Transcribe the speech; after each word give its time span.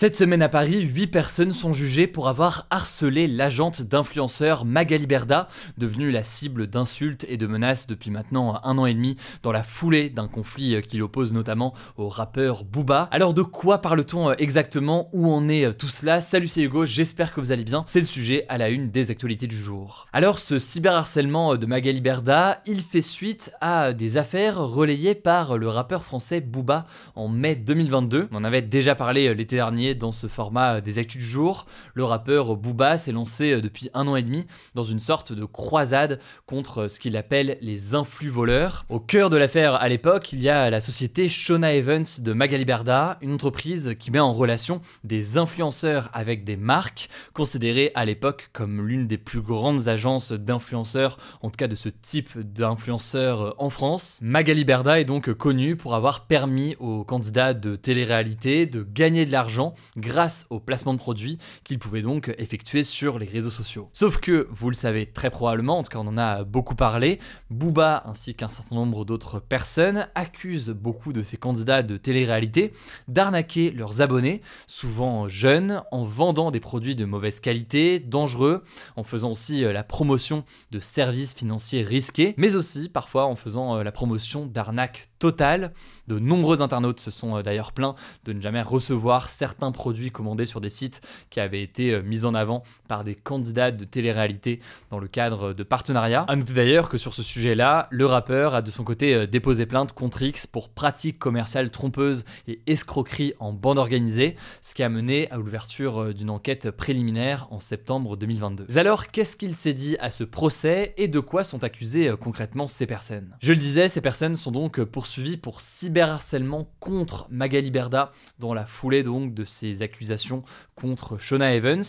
Cette 0.00 0.16
semaine 0.16 0.40
à 0.40 0.48
Paris, 0.48 0.80
8 0.80 1.08
personnes 1.08 1.52
sont 1.52 1.74
jugées 1.74 2.06
pour 2.06 2.28
avoir 2.28 2.66
harcelé 2.70 3.26
l'agente 3.26 3.82
d'influenceur 3.82 4.64
Magali 4.64 5.06
Berda, 5.06 5.46
devenue 5.76 6.10
la 6.10 6.24
cible 6.24 6.68
d'insultes 6.68 7.26
et 7.28 7.36
de 7.36 7.46
menaces 7.46 7.86
depuis 7.86 8.10
maintenant 8.10 8.58
un 8.64 8.78
an 8.78 8.86
et 8.86 8.94
demi 8.94 9.18
dans 9.42 9.52
la 9.52 9.62
foulée 9.62 10.08
d'un 10.08 10.26
conflit 10.26 10.80
qui 10.88 10.96
l'oppose 10.96 11.34
notamment 11.34 11.74
au 11.98 12.08
rappeur 12.08 12.64
Booba. 12.64 13.10
Alors 13.12 13.34
de 13.34 13.42
quoi 13.42 13.82
parle-t-on 13.82 14.32
exactement? 14.32 15.10
Où 15.12 15.30
en 15.30 15.50
est 15.50 15.74
tout 15.74 15.90
cela? 15.90 16.22
Salut 16.22 16.48
c'est 16.48 16.62
Hugo, 16.62 16.86
j'espère 16.86 17.34
que 17.34 17.40
vous 17.42 17.52
allez 17.52 17.64
bien. 17.64 17.84
C'est 17.86 18.00
le 18.00 18.06
sujet 18.06 18.46
à 18.48 18.56
la 18.56 18.70
une 18.70 18.90
des 18.90 19.10
actualités 19.10 19.48
du 19.48 19.58
jour. 19.58 20.06
Alors 20.14 20.38
ce 20.38 20.58
cyberharcèlement 20.58 21.56
de 21.56 21.66
Magali 21.66 22.00
Berda, 22.00 22.62
il 22.64 22.80
fait 22.80 23.02
suite 23.02 23.52
à 23.60 23.92
des 23.92 24.16
affaires 24.16 24.60
relayées 24.60 25.14
par 25.14 25.58
le 25.58 25.68
rappeur 25.68 26.04
français 26.04 26.40
Booba 26.40 26.86
en 27.16 27.28
mai 27.28 27.54
2022. 27.54 28.28
On 28.32 28.36
en 28.36 28.44
avait 28.44 28.62
déjà 28.62 28.94
parlé 28.94 29.34
l'été 29.34 29.56
dernier 29.56 29.89
dans 29.94 30.12
ce 30.12 30.26
format 30.26 30.80
des 30.80 30.98
actus 30.98 31.20
du 31.20 31.26
jour. 31.26 31.66
Le 31.94 32.04
rappeur 32.04 32.56
Booba 32.56 32.98
s'est 32.98 33.12
lancé 33.12 33.60
depuis 33.60 33.90
un 33.94 34.06
an 34.08 34.16
et 34.16 34.22
demi 34.22 34.46
dans 34.74 34.82
une 34.82 35.00
sorte 35.00 35.32
de 35.32 35.44
croisade 35.44 36.20
contre 36.46 36.88
ce 36.88 36.98
qu'il 36.98 37.16
appelle 37.16 37.58
les 37.60 37.94
influx 37.94 38.28
voleurs. 38.28 38.84
Au 38.88 39.00
cœur 39.00 39.30
de 39.30 39.36
l'affaire 39.36 39.74
à 39.74 39.88
l'époque, 39.88 40.32
il 40.32 40.40
y 40.40 40.48
a 40.48 40.70
la 40.70 40.80
société 40.80 41.28
Shona 41.28 41.74
Evans 41.74 42.04
de 42.18 42.32
Magali 42.32 42.64
Berda, 42.64 43.18
une 43.20 43.32
entreprise 43.32 43.94
qui 43.98 44.10
met 44.10 44.20
en 44.20 44.32
relation 44.32 44.80
des 45.04 45.38
influenceurs 45.38 46.10
avec 46.12 46.44
des 46.44 46.56
marques, 46.56 47.08
considérées 47.32 47.92
à 47.94 48.04
l'époque 48.04 48.50
comme 48.52 48.86
l'une 48.86 49.06
des 49.06 49.18
plus 49.18 49.40
grandes 49.40 49.88
agences 49.88 50.32
d'influenceurs, 50.32 51.18
en 51.42 51.50
tout 51.50 51.56
cas 51.56 51.68
de 51.68 51.74
ce 51.74 51.88
type 51.88 52.38
d'influenceurs 52.38 53.54
en 53.58 53.70
France. 53.70 54.18
Magali 54.22 54.64
Berda 54.64 55.00
est 55.00 55.04
donc 55.04 55.32
connue 55.32 55.76
pour 55.76 55.94
avoir 55.94 56.26
permis 56.26 56.76
aux 56.78 57.04
candidats 57.04 57.54
de 57.54 57.76
télé-réalité 57.76 58.66
de 58.66 58.82
gagner 58.82 59.24
de 59.24 59.32
l'argent 59.32 59.69
grâce 59.96 60.46
au 60.50 60.60
placement 60.60 60.94
de 60.94 60.98
produits 60.98 61.38
qu'ils 61.64 61.78
pouvaient 61.78 62.02
donc 62.02 62.32
effectuer 62.38 62.84
sur 62.84 63.18
les 63.18 63.26
réseaux 63.26 63.50
sociaux. 63.50 63.88
Sauf 63.92 64.18
que, 64.18 64.48
vous 64.50 64.68
le 64.68 64.74
savez 64.74 65.06
très 65.06 65.30
probablement, 65.30 65.78
en 65.78 65.82
tout 65.82 65.90
cas 65.90 65.98
on 65.98 66.06
en 66.06 66.18
a 66.18 66.44
beaucoup 66.44 66.74
parlé, 66.74 67.18
Booba 67.50 68.02
ainsi 68.06 68.34
qu'un 68.34 68.48
certain 68.48 68.74
nombre 68.74 69.04
d'autres 69.04 69.40
personnes 69.40 70.08
accusent 70.14 70.70
beaucoup 70.70 71.12
de 71.12 71.22
ces 71.22 71.36
candidats 71.36 71.82
de 71.82 71.96
télé-réalité 71.96 72.72
d'arnaquer 73.08 73.70
leurs 73.70 74.02
abonnés, 74.02 74.42
souvent 74.66 75.28
jeunes, 75.28 75.82
en 75.90 76.04
vendant 76.04 76.50
des 76.50 76.60
produits 76.60 76.96
de 76.96 77.04
mauvaise 77.04 77.40
qualité, 77.40 78.00
dangereux, 78.00 78.64
en 78.96 79.02
faisant 79.02 79.30
aussi 79.30 79.60
la 79.60 79.84
promotion 79.84 80.44
de 80.70 80.80
services 80.80 81.34
financiers 81.34 81.82
risqués, 81.82 82.34
mais 82.36 82.56
aussi 82.56 82.88
parfois 82.88 83.26
en 83.26 83.36
faisant 83.36 83.82
la 83.82 83.92
promotion 83.92 84.46
d'arnaques 84.46 85.09
totales. 85.20 85.72
De 86.08 86.18
nombreux 86.18 86.62
internautes 86.62 86.98
se 86.98 87.12
sont 87.12 87.40
d'ailleurs 87.42 87.70
plaints 87.70 87.94
de 88.24 88.32
ne 88.32 88.40
jamais 88.40 88.62
recevoir 88.62 89.30
certains 89.30 89.70
produits 89.70 90.10
commandés 90.10 90.46
sur 90.46 90.60
des 90.60 90.70
sites 90.70 91.02
qui 91.28 91.38
avaient 91.38 91.62
été 91.62 92.02
mis 92.02 92.24
en 92.24 92.34
avant 92.34 92.64
par 92.88 93.04
des 93.04 93.14
candidats 93.14 93.70
de 93.70 93.84
télé-réalité 93.84 94.60
dans 94.90 94.98
le 94.98 95.06
cadre 95.06 95.52
de 95.52 95.62
partenariats. 95.62 96.24
A 96.26 96.34
noter 96.34 96.54
d'ailleurs 96.54 96.88
que 96.88 96.98
sur 96.98 97.14
ce 97.14 97.22
sujet-là, 97.22 97.86
le 97.90 98.06
rappeur 98.06 98.56
a 98.56 98.62
de 98.62 98.70
son 98.72 98.82
côté 98.82 99.28
déposé 99.28 99.66
plainte 99.66 99.92
contre 99.92 100.22
X 100.22 100.48
pour 100.48 100.70
pratiques 100.70 101.18
commerciales 101.20 101.70
trompeuses 101.70 102.24
et 102.48 102.60
escroqueries 102.66 103.34
en 103.38 103.52
bande 103.52 103.78
organisée, 103.78 104.34
ce 104.62 104.74
qui 104.74 104.82
a 104.82 104.88
mené 104.88 105.30
à 105.30 105.36
l'ouverture 105.36 106.12
d'une 106.12 106.30
enquête 106.30 106.70
préliminaire 106.72 107.46
en 107.50 107.60
septembre 107.60 108.16
2022. 108.16 108.66
Mais 108.68 108.78
alors, 108.78 109.08
qu'est-ce 109.08 109.36
qu'il 109.36 109.54
s'est 109.54 109.74
dit 109.74 109.96
à 110.00 110.10
ce 110.10 110.24
procès 110.24 110.94
et 110.96 111.08
de 111.08 111.20
quoi 111.20 111.44
sont 111.44 111.62
accusées 111.62 112.12
concrètement 112.20 112.66
ces 112.66 112.86
personnes? 112.86 113.36
Je 113.40 113.52
le 113.52 113.58
disais, 113.58 113.86
ces 113.86 114.00
personnes 114.00 114.34
sont 114.34 114.50
donc 114.50 114.82
poursuivies 114.82 115.09
pour 115.42 115.60
cyberharcèlement 115.60 116.70
contre 116.78 117.26
Magali 117.30 117.70
Berda 117.70 118.12
dans 118.38 118.54
la 118.54 118.64
foulée 118.64 119.02
donc 119.02 119.34
de 119.34 119.44
ces 119.44 119.82
accusations 119.82 120.42
contre 120.76 121.18
Shona 121.18 121.54
Evans. 121.54 121.82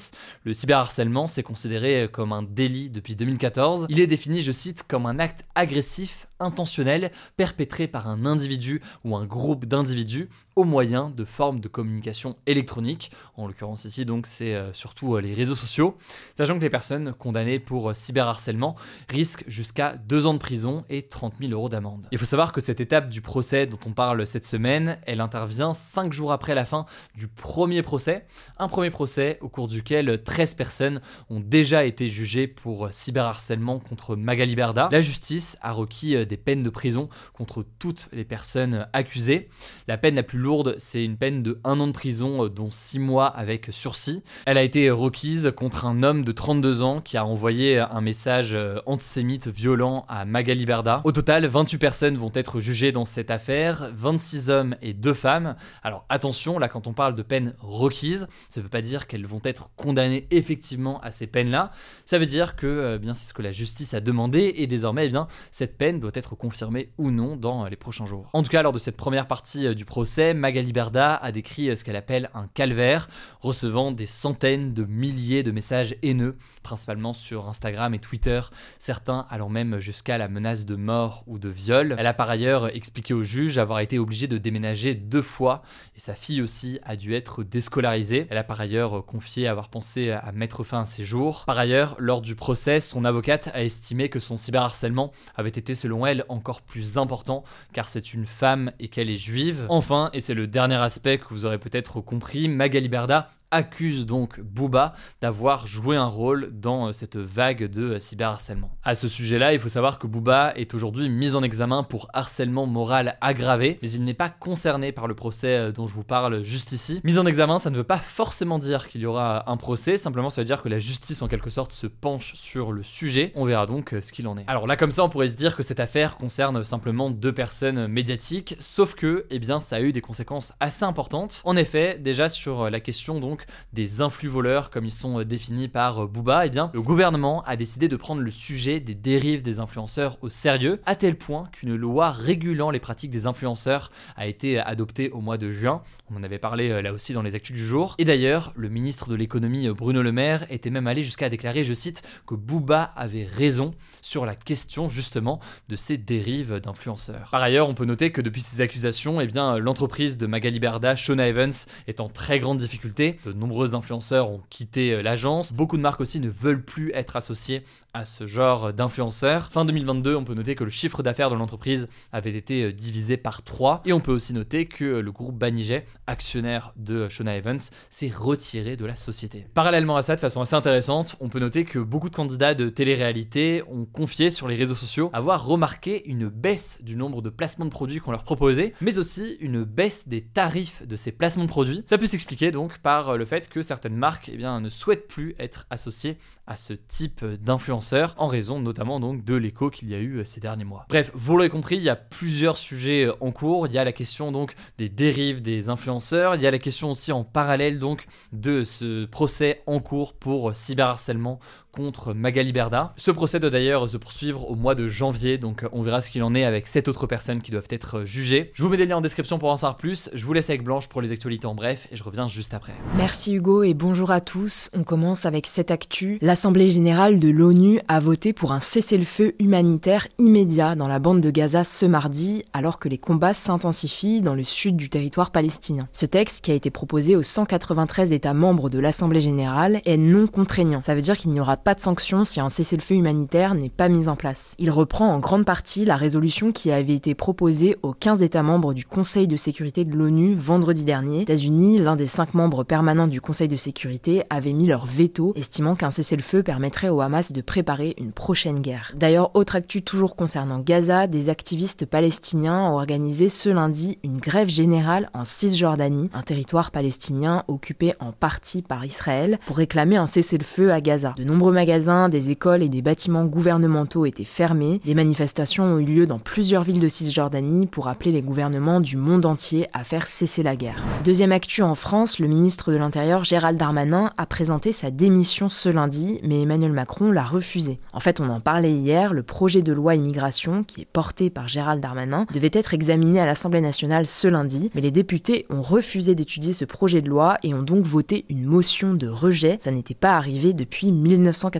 Le 0.43 0.53
cyberharcèlement, 0.53 1.27
c'est 1.27 1.43
considéré 1.43 2.09
comme 2.11 2.33
un 2.33 2.41
délit 2.43 2.89
depuis 2.89 3.15
2014. 3.15 3.85
Il 3.89 3.99
est 3.99 4.07
défini, 4.07 4.41
je 4.41 4.51
cite, 4.51 4.83
comme 4.87 5.05
un 5.05 5.19
acte 5.19 5.45
agressif 5.55 6.27
intentionnel 6.41 7.11
perpétré 7.37 7.87
par 7.87 8.07
un 8.07 8.25
individu 8.25 8.81
ou 9.05 9.15
un 9.15 9.25
groupe 9.25 9.65
d'individus 9.65 10.29
au 10.55 10.63
moyen 10.63 11.09
de 11.09 11.23
formes 11.23 11.59
de 11.59 11.67
communication 11.67 12.35
électronique. 12.45 13.11
En 13.37 13.47
l'occurrence 13.47 13.85
ici 13.85 14.05
donc 14.05 14.27
c'est 14.27 14.55
euh, 14.55 14.73
surtout 14.73 15.15
euh, 15.15 15.21
les 15.21 15.33
réseaux 15.33 15.55
sociaux. 15.55 15.97
Sachant 16.37 16.57
que 16.57 16.63
les 16.63 16.69
personnes 16.69 17.13
condamnées 17.13 17.59
pour 17.59 17.91
euh, 17.91 17.93
cyberharcèlement 17.93 18.75
risquent 19.09 19.43
jusqu'à 19.47 19.97
2 19.97 20.25
ans 20.25 20.33
de 20.33 20.39
prison 20.39 20.83
et 20.89 21.03
30 21.03 21.35
000 21.39 21.51
euros 21.51 21.69
d'amende. 21.69 22.07
Il 22.11 22.17
faut 22.17 22.25
savoir 22.25 22.51
que 22.51 22.61
cette 22.61 22.81
étape 22.81 23.09
du 23.09 23.21
procès 23.21 23.67
dont 23.67 23.79
on 23.85 23.91
parle 23.91 24.25
cette 24.27 24.45
semaine, 24.45 24.99
elle 25.05 25.21
intervient 25.21 25.73
5 25.73 26.11
jours 26.11 26.31
après 26.31 26.55
la 26.55 26.65
fin 26.65 26.85
du 27.15 27.27
premier 27.27 27.81
procès. 27.81 28.25
Un 28.57 28.67
premier 28.67 28.89
procès 28.89 29.37
au 29.41 29.49
cours 29.49 29.67
duquel 29.67 30.21
13 30.23 30.55
personnes 30.55 31.01
ont 31.29 31.39
déjà 31.39 31.85
été 31.85 32.09
jugées 32.09 32.47
pour 32.47 32.89
cyberharcèlement 32.91 33.79
contre 33.79 34.15
Magali 34.15 34.55
Berda. 34.55 34.89
La 34.91 35.01
justice 35.01 35.57
a 35.61 35.71
requis 35.71 36.25
des 36.31 36.37
peines 36.37 36.63
de 36.63 36.69
prison 36.69 37.09
contre 37.33 37.65
toutes 37.77 38.07
les 38.13 38.23
personnes 38.23 38.87
accusées. 38.93 39.49
La 39.89 39.97
peine 39.97 40.15
la 40.15 40.23
plus 40.23 40.39
lourde, 40.39 40.75
c'est 40.77 41.03
une 41.03 41.17
peine 41.17 41.43
de 41.43 41.59
1 41.65 41.81
an 41.81 41.87
de 41.87 41.91
prison, 41.91 42.47
dont 42.47 42.71
6 42.71 42.99
mois 42.99 43.27
avec 43.27 43.67
sursis. 43.71 44.23
Elle 44.45 44.57
a 44.57 44.63
été 44.63 44.89
requise 44.89 45.51
contre 45.53 45.85
un 45.85 46.03
homme 46.03 46.23
de 46.23 46.31
32 46.31 46.83
ans 46.83 47.01
qui 47.01 47.17
a 47.17 47.25
envoyé 47.25 47.79
un 47.79 47.99
message 47.99 48.57
antisémite 48.85 49.49
violent 49.49 50.05
à 50.07 50.23
Magali 50.23 50.65
Berda. 50.65 51.01
Au 51.03 51.11
total, 51.11 51.45
28 51.45 51.77
personnes 51.77 52.17
vont 52.17 52.31
être 52.33 52.61
jugées 52.61 52.93
dans 52.93 53.03
cette 53.03 53.29
affaire, 53.29 53.91
26 53.93 54.49
hommes 54.49 54.75
et 54.81 54.93
2 54.93 55.13
femmes. 55.13 55.57
Alors 55.83 56.05
attention, 56.07 56.59
là 56.59 56.69
quand 56.69 56.87
on 56.87 56.93
parle 56.93 57.15
de 57.15 57.23
peines 57.23 57.55
requises, 57.59 58.29
ça 58.47 58.61
ne 58.61 58.63
veut 58.63 58.69
pas 58.69 58.81
dire 58.81 59.05
qu'elles 59.05 59.27
vont 59.27 59.41
être 59.43 59.69
condamnées 59.75 60.27
effectivement 60.31 61.01
à 61.01 61.11
ces 61.11 61.27
peines-là. 61.27 61.71
Ça 62.05 62.17
veut 62.19 62.25
dire 62.25 62.55
que 62.55 62.97
bien 62.97 63.13
c'est 63.13 63.27
ce 63.27 63.33
que 63.33 63.41
la 63.41 63.51
justice 63.51 63.93
a 63.93 63.99
demandé 63.99 64.53
et 64.55 64.67
désormais 64.67 65.01
eh 65.07 65.09
bien 65.09 65.27
cette 65.51 65.77
peine 65.77 65.99
doit 65.99 66.11
être 66.13 66.20
confirmée 66.29 66.89
ou 66.97 67.11
non 67.11 67.35
dans 67.35 67.65
les 67.65 67.75
prochains 67.75 68.05
jours. 68.05 68.29
En 68.33 68.43
tout 68.43 68.49
cas, 68.49 68.61
lors 68.61 68.73
de 68.73 68.79
cette 68.79 68.97
première 68.97 69.27
partie 69.27 69.73
du 69.75 69.85
procès, 69.85 70.33
Magali 70.33 70.71
Berda 70.71 71.15
a 71.15 71.31
décrit 71.31 71.75
ce 71.75 71.83
qu'elle 71.83 71.95
appelle 71.95 72.29
un 72.33 72.47
calvaire, 72.47 73.07
recevant 73.39 73.91
des 73.91 74.05
centaines 74.05 74.73
de 74.73 74.83
milliers 74.83 75.43
de 75.43 75.51
messages 75.51 75.95
haineux, 76.03 76.37
principalement 76.63 77.13
sur 77.13 77.47
Instagram 77.47 77.93
et 77.93 77.99
Twitter, 77.99 78.41
certains 78.79 79.25
allant 79.29 79.49
même 79.49 79.79
jusqu'à 79.79 80.17
la 80.17 80.27
menace 80.27 80.65
de 80.65 80.75
mort 80.75 81.23
ou 81.27 81.39
de 81.39 81.49
viol. 81.49 81.95
Elle 81.97 82.07
a 82.07 82.13
par 82.13 82.29
ailleurs 82.29 82.75
expliqué 82.75 83.13
au 83.13 83.23
juge 83.23 83.57
avoir 83.57 83.79
été 83.79 83.99
obligée 83.99 84.27
de 84.27 84.37
déménager 84.37 84.95
deux 84.95 85.21
fois 85.21 85.61
et 85.95 85.99
sa 85.99 86.15
fille 86.15 86.41
aussi 86.41 86.79
a 86.83 86.95
dû 86.95 87.13
être 87.13 87.43
déscolarisée. 87.43 88.27
Elle 88.29 88.37
a 88.37 88.43
par 88.43 88.61
ailleurs 88.61 89.05
confié 89.05 89.47
avoir 89.47 89.69
pensé 89.69 90.11
à 90.11 90.31
mettre 90.31 90.63
fin 90.63 90.81
à 90.81 90.85
ses 90.85 91.03
jours. 91.03 91.43
Par 91.45 91.59
ailleurs, 91.59 91.95
lors 91.99 92.21
du 92.21 92.35
procès, 92.35 92.79
son 92.79 93.05
avocate 93.05 93.49
a 93.53 93.63
estimé 93.63 94.09
que 94.09 94.19
son 94.19 94.37
cyberharcèlement 94.37 95.11
avait 95.35 95.49
été 95.49 95.75
selon 95.75 96.00
elle 96.05 96.25
encore 96.29 96.61
plus 96.61 96.97
important 96.97 97.43
car 97.73 97.89
c'est 97.89 98.13
une 98.13 98.25
femme 98.25 98.71
et 98.79 98.87
qu'elle 98.87 99.09
est 99.09 99.17
juive. 99.17 99.65
Enfin, 99.69 100.09
et 100.13 100.19
c'est 100.19 100.33
le 100.33 100.47
dernier 100.47 100.75
aspect 100.75 101.17
que 101.17 101.25
vous 101.29 101.45
aurez 101.45 101.57
peut-être 101.57 102.01
compris, 102.01 102.47
Magali 102.47 102.89
Berda 102.89 103.29
accuse 103.51 104.05
donc 104.05 104.39
Booba 104.39 104.93
d'avoir 105.21 105.67
joué 105.67 105.95
un 105.95 106.05
rôle 106.05 106.49
dans 106.51 106.91
cette 106.93 107.17
vague 107.17 107.65
de 107.65 107.99
cyberharcèlement. 107.99 108.71
À 108.83 108.95
ce 108.95 109.07
sujet-là, 109.07 109.53
il 109.53 109.59
faut 109.59 109.67
savoir 109.67 109.99
que 109.99 110.07
Booba 110.07 110.53
est 110.55 110.73
aujourd'hui 110.73 111.09
mis 111.09 111.35
en 111.35 111.43
examen 111.43 111.83
pour 111.83 112.09
harcèlement 112.13 112.65
moral 112.65 113.17
aggravé, 113.21 113.77
mais 113.81 113.91
il 113.91 114.03
n'est 114.03 114.13
pas 114.13 114.29
concerné 114.29 114.91
par 114.91 115.07
le 115.07 115.15
procès 115.15 115.71
dont 115.73 115.87
je 115.87 115.93
vous 115.93 116.03
parle 116.03 116.43
juste 116.43 116.71
ici. 116.71 117.01
Mise 117.03 117.19
en 117.19 117.25
examen, 117.25 117.57
ça 117.57 117.69
ne 117.69 117.75
veut 117.75 117.83
pas 117.83 117.97
forcément 117.97 118.57
dire 118.57 118.87
qu'il 118.87 119.01
y 119.01 119.05
aura 119.05 119.49
un 119.49 119.57
procès, 119.57 119.97
simplement 119.97 120.29
ça 120.29 120.41
veut 120.41 120.45
dire 120.45 120.61
que 120.61 120.69
la 120.69 120.79
justice 120.79 121.21
en 121.21 121.27
quelque 121.27 121.49
sorte 121.49 121.71
se 121.71 121.87
penche 121.87 122.35
sur 122.35 122.71
le 122.71 122.83
sujet. 122.83 123.31
On 123.35 123.45
verra 123.45 123.65
donc 123.65 123.95
ce 124.01 124.11
qu'il 124.11 124.27
en 124.27 124.37
est. 124.37 124.45
Alors 124.47 124.67
là 124.67 124.77
comme 124.77 124.91
ça, 124.91 125.03
on 125.03 125.09
pourrait 125.09 125.27
se 125.27 125.35
dire 125.35 125.55
que 125.55 125.63
cette 125.63 125.79
affaire 125.79 126.17
concerne 126.17 126.63
simplement 126.63 127.11
deux 127.11 127.33
personnes 127.33 127.87
médiatiques, 127.87 128.55
sauf 128.59 128.95
que, 128.95 129.25
eh 129.29 129.39
bien, 129.39 129.59
ça 129.59 129.77
a 129.77 129.81
eu 129.81 129.91
des 129.91 130.01
conséquences 130.01 130.53
assez 130.59 130.85
importantes. 130.85 131.41
En 131.43 131.55
effet, 131.55 131.97
déjà 131.99 132.29
sur 132.29 132.69
la 132.69 132.79
question 132.79 133.19
donc 133.19 133.40
des 133.73 134.01
influx 134.01 134.29
voleurs 134.29 134.69
comme 134.69 134.85
ils 134.85 134.91
sont 134.91 135.21
définis 135.23 135.67
par 135.67 136.07
Booba, 136.07 136.45
eh 136.45 136.49
bien 136.49 136.71
le 136.73 136.81
gouvernement 136.81 137.43
a 137.43 137.55
décidé 137.55 137.87
de 137.87 137.95
prendre 137.95 138.21
le 138.21 138.31
sujet 138.31 138.79
des 138.79 138.95
dérives 138.95 139.43
des 139.43 139.59
influenceurs 139.59 140.17
au 140.21 140.29
sérieux, 140.29 140.81
à 140.85 140.95
tel 140.95 141.17
point 141.17 141.49
qu'une 141.51 141.75
loi 141.75 142.11
régulant 142.11 142.71
les 142.71 142.79
pratiques 142.79 143.11
des 143.11 143.27
influenceurs 143.27 143.91
a 144.15 144.27
été 144.27 144.59
adoptée 144.59 145.09
au 145.11 145.21
mois 145.21 145.37
de 145.37 145.49
juin. 145.49 145.83
On 146.09 146.17
en 146.17 146.23
avait 146.23 146.39
parlé 146.39 146.81
là 146.81 146.93
aussi 146.93 147.13
dans 147.13 147.21
les 147.21 147.35
actus 147.35 147.55
du 147.55 147.65
jour. 147.65 147.95
Et 147.97 148.05
d'ailleurs, 148.05 148.53
le 148.55 148.69
ministre 148.69 149.09
de 149.09 149.15
l'économie 149.15 149.69
Bruno 149.69 150.01
Le 150.01 150.11
Maire 150.11 150.45
était 150.49 150.69
même 150.69 150.87
allé 150.87 151.03
jusqu'à 151.03 151.29
déclarer, 151.29 151.63
je 151.63 151.73
cite, 151.73 152.01
que 152.27 152.35
Booba 152.35 152.83
avait 152.95 153.25
raison 153.25 153.73
sur 154.01 154.25
la 154.25 154.35
question 154.35 154.89
justement 154.89 155.39
de 155.69 155.75
ces 155.75 155.97
dérives 155.97 156.59
d'influenceurs. 156.59 157.29
Par 157.31 157.41
ailleurs, 157.41 157.69
on 157.69 157.73
peut 157.73 157.85
noter 157.85 158.11
que 158.11 158.21
depuis 158.21 158.41
ces 158.41 158.61
accusations, 158.61 159.21
eh 159.21 159.27
bien, 159.27 159.57
l'entreprise 159.57 160.17
de 160.17 160.27
Magali 160.27 160.59
Berda, 160.59 160.95
Shona 160.95 161.27
Evans, 161.27 161.51
est 161.87 161.99
en 161.99 162.09
très 162.09 162.39
grande 162.39 162.57
difficulté. 162.57 163.17
De 163.31 163.37
nombreux 163.37 163.75
influenceurs 163.75 164.29
ont 164.29 164.41
quitté 164.49 164.93
euh, 164.93 165.01
l'agence. 165.01 165.53
Beaucoup 165.53 165.77
de 165.77 165.81
marques 165.81 166.01
aussi 166.01 166.19
ne 166.19 166.29
veulent 166.29 166.63
plus 166.63 166.91
être 166.93 167.15
associées 167.15 167.63
à 167.93 168.05
ce 168.05 168.25
genre 168.25 168.73
d'influenceurs. 168.73 169.51
Fin 169.51 169.65
2022, 169.65 170.15
on 170.15 170.23
peut 170.23 170.33
noter 170.33 170.55
que 170.55 170.63
le 170.63 170.69
chiffre 170.69 171.03
d'affaires 171.03 171.29
de 171.29 171.35
l'entreprise 171.35 171.87
avait 172.11 172.33
été 172.33 172.63
euh, 172.63 172.73
divisé 172.73 173.17
par 173.17 173.43
3. 173.43 173.83
Et 173.85 173.93
on 173.93 173.99
peut 173.99 174.11
aussi 174.11 174.33
noter 174.33 174.65
que 174.65 174.85
euh, 174.85 175.01
le 175.01 175.11
groupe 175.11 175.37
Banijay, 175.37 175.85
actionnaire 176.07 176.73
de 176.75 177.09
Shona 177.09 177.35
Evans, 177.37 177.59
s'est 177.89 178.11
retiré 178.13 178.75
de 178.75 178.85
la 178.85 178.95
société. 178.95 179.45
Parallèlement 179.53 179.95
à 179.95 180.01
ça, 180.01 180.15
de 180.15 180.19
façon 180.19 180.41
assez 180.41 180.55
intéressante, 180.55 181.15
on 181.19 181.29
peut 181.29 181.39
noter 181.39 181.65
que 181.65 181.79
beaucoup 181.79 182.09
de 182.09 182.15
candidats 182.15 182.53
de 182.53 182.69
télé-réalité 182.69 183.63
ont 183.69 183.85
confié 183.85 184.29
sur 184.29 184.47
les 184.47 184.55
réseaux 184.55 184.75
sociaux 184.75 185.09
avoir 185.13 185.45
remarqué 185.45 186.05
une 186.07 186.27
baisse 186.27 186.79
du 186.83 186.95
nombre 186.95 187.21
de 187.21 187.29
placements 187.29 187.65
de 187.65 187.69
produits 187.69 187.99
qu'on 187.99 188.11
leur 188.11 188.23
proposait, 188.23 188.73
mais 188.81 188.97
aussi 188.97 189.37
une 189.39 189.63
baisse 189.63 190.07
des 190.07 190.21
tarifs 190.21 190.85
de 190.87 190.95
ces 190.95 191.11
placements 191.11 191.43
de 191.43 191.49
produits. 191.49 191.83
Ça 191.85 191.97
peut 191.97 192.05
s'expliquer 192.05 192.51
donc 192.51 192.79
par 192.79 193.17
le 193.17 193.20
fait 193.25 193.49
que 193.49 193.61
certaines 193.61 193.95
marques 193.95 194.29
eh 194.31 194.37
bien, 194.37 194.61
ne 194.61 194.69
souhaitent 194.69 195.07
plus 195.07 195.35
être 195.39 195.67
associées 195.69 196.17
à 196.47 196.57
ce 196.57 196.73
type 196.73 197.23
d'influenceurs, 197.25 198.15
en 198.17 198.27
raison 198.27 198.59
notamment 198.59 198.99
donc 198.99 199.23
de 199.23 199.35
l'écho 199.35 199.69
qu'il 199.69 199.89
y 199.89 199.95
a 199.95 199.99
eu 199.99 200.21
ces 200.25 200.39
derniers 200.39 200.63
mois. 200.63 200.85
Bref, 200.89 201.11
vous 201.13 201.37
l'aurez 201.37 201.49
compris, 201.49 201.77
il 201.77 201.83
y 201.83 201.89
a 201.89 201.95
plusieurs 201.95 202.57
sujets 202.57 203.09
en 203.19 203.31
cours. 203.31 203.67
Il 203.67 203.73
y 203.73 203.77
a 203.77 203.83
la 203.83 203.93
question 203.93 204.31
donc 204.31 204.53
des 204.77 204.89
dérives 204.89 205.41
des 205.41 205.69
influenceurs, 205.69 206.35
il 206.35 206.41
y 206.41 206.47
a 206.47 206.51
la 206.51 206.59
question 206.59 206.91
aussi 206.91 207.11
en 207.11 207.23
parallèle 207.23 207.79
donc 207.79 208.05
de 208.31 208.63
ce 208.63 209.05
procès 209.05 209.61
en 209.65 209.79
cours 209.79 210.13
pour 210.13 210.55
cyberharcèlement 210.55 211.39
contre 211.71 212.13
Magali 212.13 212.51
Berda. 212.51 212.93
Ce 212.97 213.11
procès 213.11 213.39
doit 213.39 213.49
d'ailleurs 213.49 213.87
se 213.87 213.97
poursuivre 213.97 214.49
au 214.49 214.55
mois 214.55 214.75
de 214.75 214.87
janvier, 214.87 215.37
donc 215.37 215.65
on 215.71 215.81
verra 215.81 216.01
ce 216.01 216.09
qu'il 216.09 216.23
en 216.23 216.35
est 216.35 216.43
avec 216.43 216.67
sept 216.67 216.87
autres 216.87 217.07
personnes 217.07 217.41
qui 217.41 217.51
doivent 217.51 217.67
être 217.69 218.03
jugées. 218.03 218.51
Je 218.53 218.63
vous 218.63 218.69
mets 218.69 218.77
des 218.77 218.85
liens 218.85 218.97
en 218.97 219.01
description 219.01 219.39
pour 219.39 219.49
en 219.49 219.57
savoir 219.57 219.77
plus. 219.77 220.09
Je 220.13 220.25
vous 220.25 220.33
laisse 220.33 220.49
avec 220.49 220.63
Blanche 220.63 220.87
pour 220.87 221.01
les 221.01 221.11
actualités 221.11 221.47
en 221.47 221.55
bref 221.55 221.87
et 221.91 221.95
je 221.95 222.03
reviens 222.03 222.27
juste 222.27 222.53
après. 222.53 222.73
Merci 222.95 223.10
Hugo 223.27 223.63
et 223.63 223.73
bonjour 223.73 224.09
à 224.11 224.21
tous. 224.21 224.69
On 224.73 224.83
commence 224.83 225.25
avec 225.25 225.45
cette 225.45 225.69
actu. 225.69 226.17
L'Assemblée 226.21 226.69
générale 226.69 227.19
de 227.19 227.29
l'ONU 227.29 227.79
a 227.87 227.99
voté 227.99 228.31
pour 228.31 228.53
un 228.53 228.61
cessez-le-feu 228.61 229.33
humanitaire 229.37 230.07
immédiat 230.17 230.75
dans 230.75 230.87
la 230.87 230.99
bande 230.99 231.19
de 231.19 231.29
Gaza 231.29 231.63
ce 231.63 231.85
mardi, 231.85 232.43
alors 232.53 232.79
que 232.79 232.87
les 232.89 232.97
combats 232.97 233.33
s'intensifient 233.33 234.21
dans 234.21 234.33
le 234.33 234.43
sud 234.43 234.77
du 234.77 234.89
territoire 234.89 235.31
palestinien. 235.31 235.87
Ce 235.91 236.05
texte, 236.05 236.43
qui 236.43 236.51
a 236.51 236.55
été 236.55 236.69
proposé 236.69 237.15
aux 237.15 237.23
193 237.23 238.13
États 238.13 238.33
membres 238.33 238.69
de 238.69 238.79
l'Assemblée 238.79 239.21
générale, 239.21 239.81
est 239.85 239.97
non 239.97 240.25
contraignant. 240.27 240.81
Ça 240.81 240.95
veut 240.95 241.01
dire 241.01 241.17
qu'il 241.17 241.31
n'y 241.31 241.39
aura 241.39 241.57
pas 241.57 241.75
de 241.75 241.81
sanctions 241.81 242.23
si 242.23 242.39
un 242.39 242.49
cessez-le-feu 242.49 242.95
humanitaire 242.95 243.55
n'est 243.55 243.69
pas 243.69 243.89
mis 243.89 244.07
en 244.07 244.15
place. 244.15 244.55
Il 244.57 244.71
reprend 244.71 245.13
en 245.13 245.19
grande 245.19 245.45
partie 245.45 245.85
la 245.85 245.97
résolution 245.97 246.51
qui 246.51 246.71
avait 246.71 246.95
été 246.95 247.13
proposée 247.13 247.77
aux 247.83 247.93
15 247.93 248.23
États 248.23 248.43
membres 248.43 248.73
du 248.73 248.85
Conseil 248.85 249.27
de 249.27 249.37
sécurité 249.37 249.83
de 249.83 249.95
l'ONU 249.95 250.33
vendredi 250.33 250.85
dernier. 250.85 251.21
États-Unis, 251.21 251.77
l'un 251.77 251.95
des 251.95 252.05
cinq 252.05 252.33
membres 252.33 252.63
permanents 252.63 252.90
du 252.91 253.21
Conseil 253.21 253.47
de 253.47 253.55
sécurité, 253.55 254.23
avait 254.29 254.51
mis 254.51 254.67
leur 254.67 254.85
veto, 254.85 255.31
estimant 255.35 255.75
qu'un 255.75 255.91
cessez-le-feu 255.91 256.43
permettrait 256.43 256.89
au 256.89 256.99
Hamas 256.99 257.31
de 257.31 257.41
préparer 257.41 257.95
une 257.97 258.11
prochaine 258.11 258.59
guerre. 258.59 258.91
D'ailleurs, 258.95 259.31
autre 259.33 259.55
actu 259.55 259.81
toujours 259.81 260.17
concernant 260.17 260.59
Gaza, 260.59 261.07
des 261.07 261.29
activistes 261.29 261.85
palestiniens 261.85 262.59
ont 262.59 262.75
organisé 262.75 263.29
ce 263.29 263.49
lundi 263.49 263.97
une 264.03 264.17
grève 264.17 264.49
générale 264.49 265.09
en 265.13 265.23
Cisjordanie, 265.23 266.09
un 266.13 266.21
territoire 266.21 266.71
palestinien 266.71 267.43
occupé 267.47 267.93
en 268.01 268.11
partie 268.11 268.61
par 268.61 268.85
Israël, 268.85 269.39
pour 269.45 269.57
réclamer 269.57 269.95
un 269.95 270.07
cessez-le-feu 270.07 270.71
à 270.71 270.81
Gaza. 270.81 271.13
De 271.15 271.23
nombreux 271.23 271.53
magasins, 271.53 272.09
des 272.09 272.29
écoles 272.29 272.61
et 272.61 272.69
des 272.69 272.81
bâtiments 272.81 273.25
gouvernementaux 273.25 274.05
étaient 274.05 274.25
fermés. 274.25 274.81
Des 274.85 274.95
manifestations 274.95 275.63
ont 275.63 275.79
eu 275.79 275.85
lieu 275.85 276.07
dans 276.07 276.19
plusieurs 276.19 276.63
villes 276.63 276.79
de 276.79 276.89
Cisjordanie 276.89 277.67
pour 277.67 277.87
appeler 277.87 278.11
les 278.11 278.21
gouvernements 278.21 278.81
du 278.81 278.97
monde 278.97 279.25
entier 279.25 279.67
à 279.71 279.85
faire 279.85 280.07
cesser 280.07 280.43
la 280.43 280.57
guerre. 280.57 280.83
Deuxième 281.05 281.31
actu 281.31 281.61
en 281.63 281.75
France, 281.75 282.19
le 282.19 282.27
ministre 282.27 282.71
de 282.71 282.77
l'Intérieur 282.81 283.23
Gérald 283.23 283.57
Darmanin 283.57 284.11
a 284.17 284.25
présenté 284.25 284.71
sa 284.71 284.91
démission 284.91 285.49
ce 285.49 285.69
lundi, 285.69 286.19
mais 286.23 286.41
Emmanuel 286.41 286.73
Macron 286.73 287.11
l'a 287.11 287.23
refusé. 287.23 287.79
En 287.93 287.99
fait, 287.99 288.19
on 288.19 288.29
en 288.29 288.39
parlait 288.39 288.73
hier, 288.73 289.13
le 289.13 289.23
projet 289.23 289.61
de 289.61 289.71
loi 289.71 289.95
immigration, 289.95 290.63
qui 290.63 290.81
est 290.81 290.87
porté 290.91 291.29
par 291.29 291.47
Gérald 291.47 291.81
Darmanin, 291.81 292.25
devait 292.33 292.51
être 292.53 292.73
examiné 292.73 293.19
à 293.19 293.25
l'Assemblée 293.25 293.61
nationale 293.61 294.07
ce 294.07 294.27
lundi, 294.27 294.71
mais 294.75 294.81
les 294.81 294.91
députés 294.91 295.45
ont 295.49 295.61
refusé 295.61 296.15
d'étudier 296.15 296.53
ce 296.53 296.65
projet 296.65 297.01
de 297.01 297.09
loi 297.09 297.37
et 297.43 297.53
ont 297.53 297.63
donc 297.63 297.85
voté 297.85 298.25
une 298.29 298.45
motion 298.45 298.93
de 298.93 299.07
rejet. 299.07 299.57
Ça 299.59 299.71
n'était 299.71 299.93
pas 299.93 300.17
arrivé 300.17 300.53
depuis 300.53 300.91
1900 300.91 301.51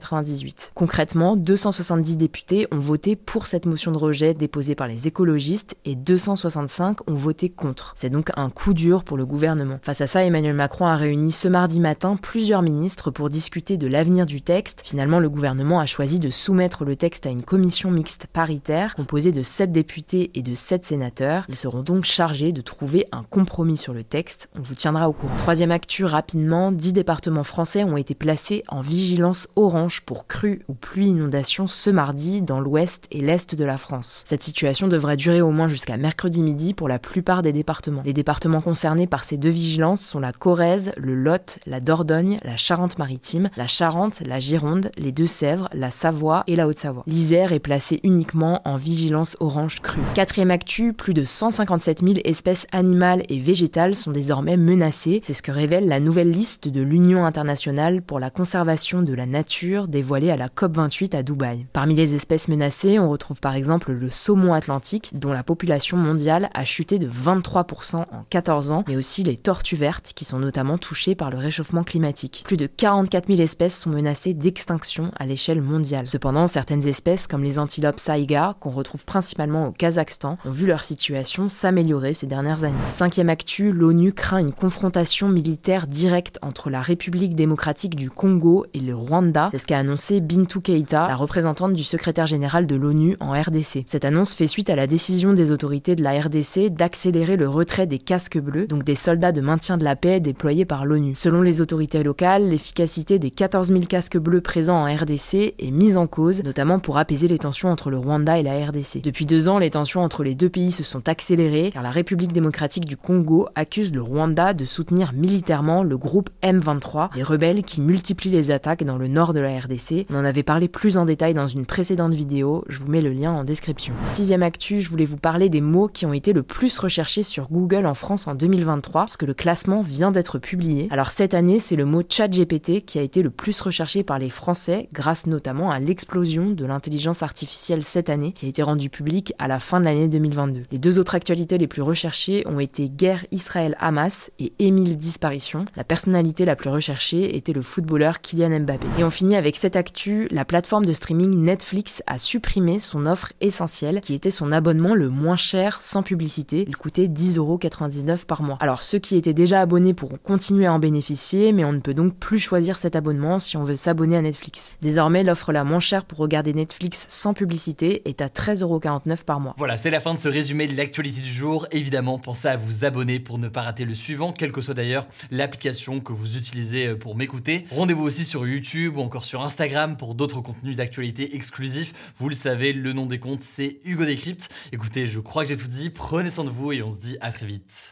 Concrètement, 0.74 1.36
270 1.36 2.18
députés 2.18 2.68
ont 2.72 2.80
voté 2.80 3.16
pour 3.16 3.48
cette 3.48 3.66
motion 3.66 3.92
de 3.92 3.98
rejet 3.98 4.34
déposée 4.34 4.76
par 4.76 4.88
les 4.88 5.08
écologistes 5.08 5.76
et 5.86 5.96
265 5.96 7.10
ont 7.10 7.16
voté 7.16 7.50
contre. 7.50 7.94
C'est 7.96 8.10
donc 8.10 8.30
un 8.36 8.50
coup 8.50 8.74
dur 8.74 9.04
pour 9.04 9.18
le 9.18 9.26
gouvernement. 9.26 9.80
Face 9.82 10.02
à 10.02 10.08
ça, 10.08 10.24
Emmanuel 10.24 10.56
Macron 10.56 10.86
a 10.86 10.96
réuni 10.96 11.11
ce 11.12 11.50
mardi 11.50 11.82
matin 11.82 12.16
plusieurs 12.16 12.62
ministres 12.62 13.12
pour 13.12 13.30
discuter 13.30 13.76
de 13.76 13.88
l'avenir 13.88 14.26
du 14.26 14.42
texte. 14.42 14.82
Finalement, 14.86 15.20
le 15.20 15.30
gouvernement 15.30 15.82
a 15.82 15.86
choisi 15.86 16.20
de 16.20 16.30
soumettre 16.30 16.86
le 16.86 16.96
texte 16.96 17.26
à 17.26 17.30
une 17.30 17.44
commission 17.44 17.92
mixte 17.92 18.28
paritaire 18.28 18.96
composée 18.96 19.34
de 19.34 19.42
7 19.42 19.72
députés 19.72 20.32
et 20.36 20.42
de 20.42 20.56
7 20.56 20.86
sénateurs. 20.86 21.46
Ils 21.50 21.58
seront 21.58 21.82
donc 21.82 22.06
chargés 22.06 22.54
de 22.54 22.62
trouver 22.62 23.08
un 23.12 23.24
compromis 23.24 23.76
sur 23.76 23.94
le 23.94 24.04
texte. 24.04 24.50
On 24.58 24.62
vous 24.62 24.74
tiendra 24.74 25.10
au 25.10 25.14
courant. 25.14 25.36
Troisième 25.36 25.72
actu 25.72 26.06
rapidement, 26.06 26.72
10 26.72 26.94
départements 26.94 27.44
français 27.44 27.84
ont 27.84 27.98
été 27.98 28.16
placés 28.16 28.64
en 28.70 28.80
vigilance 28.80 29.50
orange 29.58 30.02
pour 30.02 30.28
crues 30.28 30.62
ou 30.70 30.74
pluie 30.76 31.08
inondation 31.08 31.68
ce 31.68 31.90
mardi 31.90 32.42
dans 32.42 32.62
l'ouest 32.62 33.08
et 33.12 33.20
l'est 33.20 33.54
de 33.54 33.66
la 33.66 33.78
France. 33.78 34.24
Cette 34.28 34.44
situation 34.44 34.88
devrait 34.88 35.18
durer 35.18 35.42
au 35.42 35.52
moins 35.52 35.68
jusqu'à 35.68 35.98
mercredi 35.98 36.42
midi 36.42 36.74
pour 36.74 36.88
la 36.88 37.00
plupart 37.00 37.42
des 37.42 37.52
départements. 37.52 38.02
Les 38.06 38.14
départements 38.14 38.62
concernés 38.62 39.08
par 39.08 39.26
ces 39.26 39.36
deux 39.36 39.50
vigilances 39.50 40.02
sont 40.02 40.22
la 40.22 40.32
Corrèze, 40.32 40.94
le 41.02 41.16
Lot, 41.16 41.60
la 41.66 41.80
Dordogne, 41.80 42.38
la 42.44 42.58
Charente-Maritime, 42.58 43.50
la 43.58 43.68
Charente, 43.68 44.22
la 44.26 44.40
Gironde, 44.40 44.92
les 44.98 45.12
Deux-Sèvres, 45.12 45.68
la 45.74 45.92
Savoie 45.92 46.44
et 46.48 46.56
la 46.56 46.68
Haute-Savoie. 46.68 47.04
L'Isère 47.08 47.54
est 47.54 47.60
placée 47.60 48.00
uniquement 48.04 48.62
en 48.66 48.78
vigilance 48.78 49.36
orange 49.40 49.82
crue. 49.82 50.02
Quatrième 50.14 50.52
actu, 50.52 50.94
plus 50.94 51.14
de 51.14 51.24
157 51.24 52.02
000 52.02 52.14
espèces 52.24 52.68
animales 52.72 53.24
et 53.30 53.40
végétales 53.40 53.96
sont 53.96 54.12
désormais 54.12 54.58
menacées. 54.58 55.20
C'est 55.24 55.34
ce 55.34 55.42
que 55.42 55.52
révèle 55.52 55.88
la 55.88 56.00
nouvelle 56.00 56.32
liste 56.32 56.68
de 56.68 56.82
l'Union 56.82 57.26
internationale 57.26 58.02
pour 58.02 58.20
la 58.20 58.30
conservation 58.30 59.02
de 59.02 59.14
la 59.14 59.26
nature 59.26 59.88
dévoilée 59.88 60.30
à 60.30 60.38
la 60.38 60.48
COP28 60.48 61.16
à 61.16 61.24
Dubaï. 61.24 61.66
Parmi 61.74 61.96
les 61.96 62.14
espèces 62.14 62.48
menacées, 62.48 63.00
on 63.00 63.10
retrouve 63.10 63.40
par 63.40 63.56
exemple 63.56 63.92
le 63.92 64.12
saumon 64.12 64.54
atlantique, 64.54 65.12
dont 65.14 65.34
la 65.34 65.44
population 65.44 65.98
mondiale 65.98 66.50
a 66.54 66.64
chuté 66.64 67.00
de 67.00 67.10
23% 67.10 67.96
en 67.96 68.06
14 68.30 68.72
ans, 68.72 68.84
mais 68.88 68.96
aussi 68.96 69.24
les 69.24 69.38
tortues 69.38 69.76
vertes, 69.76 70.14
qui 70.16 70.26
sont 70.26 70.40
notamment 70.40 70.78
touchées 70.78 70.91
par 71.16 71.30
le 71.30 71.38
réchauffement 71.38 71.84
climatique. 71.84 72.44
Plus 72.46 72.58
de 72.58 72.68
44 72.68 73.28
000 73.28 73.40
espèces 73.40 73.80
sont 73.80 73.90
menacées 73.90 74.34
d'extinction 74.34 75.12
à 75.18 75.26
l'échelle 75.26 75.62
mondiale. 75.62 76.06
Cependant, 76.06 76.48
certaines 76.48 76.86
espèces, 76.86 77.28
comme 77.28 77.44
les 77.44 77.60
antilopes 77.60 78.00
saïga, 78.00 78.56
qu'on 78.60 78.72
retrouve 78.72 79.06
principalement 79.06 79.68
au 79.68 79.72
Kazakhstan, 79.72 80.38
ont 80.44 80.52
vu 80.52 80.68
leur 80.68 80.84
situation 80.84 81.48
s'améliorer 81.48 82.14
ces 82.14 82.28
dernières 82.28 82.66
années. 82.66 82.76
Cinquième 82.88 83.30
actu, 83.30 83.72
l'ONU 83.72 84.12
craint 84.12 84.40
une 84.40 84.52
confrontation 84.52 85.30
militaire 85.30 85.88
directe 85.88 86.40
entre 86.42 86.70
la 86.70 86.82
République 86.82 87.36
démocratique 87.36 87.96
du 87.96 88.10
Congo 88.10 88.66
et 88.74 88.80
le 88.80 88.96
Rwanda. 88.96 89.48
C'est 89.52 89.60
ce 89.60 89.68
qu'a 89.68 89.80
annoncé 89.80 90.20
Bintou 90.20 90.60
Keita, 90.60 91.08
la 91.08 91.16
représentante 91.16 91.74
du 91.74 91.84
secrétaire 91.84 92.28
général 92.28 92.68
de 92.68 92.76
l'ONU 92.76 93.16
en 93.22 93.32
RDC. 93.32 93.84
Cette 93.86 94.06
annonce 94.06 94.34
fait 94.34 94.48
suite 94.48 94.70
à 94.70 94.76
la 94.76 94.88
décision 94.88 95.34
des 95.34 95.52
autorités 95.52 95.96
de 95.96 96.04
la 96.04 96.20
RDC 96.20 96.70
d'accélérer 96.70 97.38
le 97.38 97.48
retrait 97.48 97.88
des 97.88 98.00
casques 98.00 98.40
bleus, 98.40 98.68
donc 98.68 98.84
des 98.84 98.96
soldats 98.96 99.32
de 99.32 99.42
maintien 99.42 99.78
de 99.78 99.84
la 99.84 99.96
paix 99.96 100.20
déployés 100.20 100.66
par 100.66 100.81
l'ONU. 100.86 101.16
Selon 101.16 101.42
les 101.42 101.62
autorités 101.62 102.04
locales, 102.04 102.50
l'efficacité 102.50 103.20
des 103.20 103.32
14 103.32 103.70
000 103.70 103.82
casques 103.82 104.18
bleus 104.18 104.42
présents 104.42 104.78
en 104.78 104.94
RDC 104.94 105.56
est 105.58 105.72
mise 105.72 105.98
en 105.98 106.08
cause, 106.08 106.44
notamment 106.44 106.80
pour 106.80 106.98
apaiser 106.98 107.28
les 107.28 107.40
tensions 107.40 107.70
entre 107.70 107.90
le 107.90 107.98
Rwanda 107.98 108.40
et 108.40 108.44
la 108.44 108.66
RDC. 108.66 109.02
Depuis 109.02 109.26
deux 109.26 109.48
ans, 109.48 109.60
les 109.60 109.70
tensions 109.70 110.02
entre 110.02 110.24
les 110.24 110.36
deux 110.36 110.50
pays 110.50 110.72
se 110.72 110.84
sont 110.84 111.08
accélérées 111.08 111.72
car 111.74 111.84
la 111.84 111.90
République 111.90 112.34
démocratique 112.34 112.86
du 112.86 112.98
Congo 112.98 113.48
accuse 113.56 113.94
le 113.94 114.02
Rwanda 114.02 114.54
de 114.54 114.66
soutenir 114.66 115.14
militairement 115.14 115.84
le 115.84 115.98
groupe 115.98 116.30
M23, 116.44 117.14
des 117.14 117.24
rebelles 117.24 117.64
qui 117.64 117.82
multiplient 117.82 118.32
les 118.32 118.52
attaques 118.52 118.84
dans 118.84 118.98
le 118.98 119.08
nord 119.08 119.34
de 119.34 119.40
la 119.40 119.60
RDC. 119.60 120.08
On 120.10 120.16
en 120.16 120.26
avait 120.26 120.44
parlé 120.44 120.68
plus 120.68 120.98
en 120.98 121.06
détail 121.06 121.34
dans 121.34 121.48
une 121.48 121.66
précédente 121.66 122.14
vidéo, 122.14 122.64
je 122.70 122.80
vous 122.80 122.88
mets 122.88 123.02
le 123.02 123.12
lien 123.12 123.32
en 123.32 123.44
description. 123.44 123.94
Sixième 124.04 124.44
actu, 124.44 124.82
je 124.82 124.90
voulais 124.90 125.06
vous 125.06 125.18
parler 125.18 125.50
des 125.50 125.62
mots 125.62 125.88
qui 125.88 126.06
ont 126.06 126.14
été 126.14 126.34
le 126.34 126.44
plus 126.44 126.78
recherchés 126.78 127.24
sur 127.24 127.50
Google 127.50 127.86
en 127.86 127.94
France 127.94 128.28
en 128.28 128.36
2023, 128.36 129.02
parce 129.02 129.18
que 129.18 129.26
le 129.26 129.34
classement 129.34 129.82
vient 129.82 130.12
d'être 130.12 130.40
publié 130.40 130.71
Alors 130.90 131.10
cette 131.10 131.34
année, 131.34 131.60
c'est 131.60 131.76
le 131.76 131.86
mot 131.86 132.04
ChatGPT 132.08 132.86
qui 132.86 133.00
a 133.00 133.02
été 133.02 133.22
le 133.22 133.30
plus 133.30 133.60
recherché 133.62 134.04
par 134.04 134.20
les 134.20 134.30
Français 134.30 134.88
grâce 134.94 135.28
notamment 135.28 135.72
à 135.72 135.80
l'explosion 135.80 136.50
de 136.52 136.66
l'intelligence 136.66 137.24
artificielle 137.24 137.84
cette 137.84 138.10
année 138.10 138.32
qui 138.34 138.46
a 138.46 138.50
été 138.50 138.64
rendue 138.64 138.90
publique 138.90 139.34
à 139.40 139.48
la 139.48 139.60
fin 139.60 139.80
de 139.80 139.86
l'année 139.86 140.08
2022. 140.08 140.64
Les 140.72 140.78
deux 140.78 141.00
autres 141.00 141.16
actualités 141.16 141.58
les 141.58 141.68
plus 141.68 141.82
recherchées 141.82 142.44
ont 142.48 142.60
été 142.60 142.90
guerre 142.90 143.26
Israël-Hamas 143.32 144.32
et 144.40 144.54
Émile 144.60 144.98
disparition. 144.98 145.66
La 145.76 145.84
personnalité 145.84 146.46
la 146.46 146.56
plus 146.56 146.70
recherchée 146.70 147.36
était 147.36 147.54
le 147.54 147.62
footballeur 147.62 148.22
Kylian 148.22 148.62
Mbappé. 148.62 148.88
Et 149.00 149.04
on 149.04 149.10
finit 149.10 149.36
avec 149.36 149.56
cette 149.56 149.76
actu, 149.76 150.28
la 150.32 150.46
plateforme 150.46 150.86
de 150.86 150.94
streaming 150.94 151.36
Netflix 151.36 152.04
a 152.08 152.18
supprimé 152.18 152.80
son 152.80 153.06
offre 153.06 153.34
essentielle 153.42 154.02
qui 154.02 154.14
était 154.14 154.32
son 154.32 154.52
abonnement 154.52 154.94
le 154.94 155.10
moins 155.10 155.36
cher 155.36 155.82
sans 155.82 156.04
publicité. 156.04 156.66
Il 156.68 156.78
coûtait 156.78 157.08
10,99€ 157.08 158.26
par 158.26 158.44
mois. 158.44 158.58
Alors 158.60 158.84
ceux 158.84 159.00
qui 159.00 159.16
étaient 159.16 159.34
déjà 159.34 159.62
abonnés 159.62 159.94
pourront 159.94 160.18
à 160.66 160.74
en 160.74 160.80
bénéficier, 160.80 161.52
mais 161.52 161.66
on 161.66 161.74
ne 161.74 161.80
peut 161.80 161.94
donc 161.94 162.16
plus 162.16 162.40
choisir 162.40 162.78
cet 162.78 162.96
abonnement 162.96 163.40
si 163.40 163.58
on 163.58 163.64
veut 163.64 163.76
s'abonner 163.76 164.18
à 164.18 164.22
Netflix. 164.22 164.76
Désormais, 164.82 165.24
l'offre 165.24 165.52
la 165.52 165.64
moins 165.64 165.80
chère 165.80 166.06
pour 166.06 166.20
regarder 166.20 166.54
Netflix 166.54 167.06
sans 167.10 167.34
publicité 167.34 168.08
est 168.08 168.22
à 168.22 168.28
13,49€ 168.28 169.24
par 169.24 169.40
mois. 169.40 169.56
Voilà, 169.58 169.78
c'est 169.78 169.90
la 169.90 170.00
fin 170.00 170.14
de 170.14 170.20
ce 170.20 170.30
résumé 170.30 170.68
de 170.68 170.76
l'actualité 170.76 171.22
du 171.22 171.32
jour. 171.32 171.68
Évidemment, 171.72 172.20
pensez 172.20 172.48
à 172.48 172.58
vous 172.58 172.86
abonner 172.86 173.20
pour 173.20 173.38
ne 173.38 173.48
pas 173.48 173.62
rater 173.62 173.86
le 173.86 173.94
suivant, 173.94 174.34
quelle 174.34 174.52
que 174.52 174.62
soit 174.62 174.74
d'ailleurs 174.74 175.08
l'application 175.30 176.00
que 176.00 176.14
vous 176.14 176.38
utilisez 176.38 176.96
pour 176.96 177.16
m'écouter. 177.16 177.66
Rendez-vous 177.72 178.04
aussi 178.04 178.26
sur 178.26 178.48
YouTube 178.48 178.98
ou 178.98 179.02
encore 179.02 179.26
sur 179.26 179.42
Instagram 179.42 179.98
pour 179.98 180.16
d'autres 180.16 180.42
contenus 180.42 180.76
d'actualité 180.76 181.36
exclusifs. 181.36 181.94
Vous 182.18 182.30
le 182.30 182.36
savez, 182.36 182.74
le 182.74 182.94
nom 182.94 183.06
des 183.06 183.20
comptes, 183.20 183.44
c'est 183.44 183.80
Hugo 183.84 184.06
Décrypte. 184.06 184.50
Écoutez, 184.72 185.08
je 185.08 185.20
crois 185.20 185.44
que 185.44 185.50
j'ai 185.50 185.58
tout 185.58 185.68
dit. 185.68 185.90
Prenez 185.90 186.30
soin 186.30 186.44
de 186.44 186.50
vous 186.50 186.72
et 186.72 186.82
on 186.82 186.90
se 186.90 187.00
dit 187.00 187.18
à 187.22 187.32
très 187.32 187.46
vite. 187.46 187.92